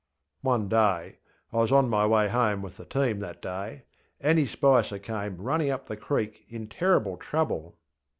[0.01, 1.15] ŌĆÖ One dayŌĆöI
[1.51, 3.83] was on my way home with the team that dayŌĆö
[4.19, 7.77] Annie Spicer came running up the creek in terrible trouble.